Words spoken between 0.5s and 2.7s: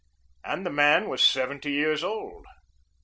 the man was seventy years old.